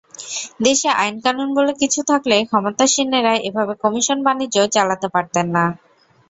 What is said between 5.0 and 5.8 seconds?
পারতেন না।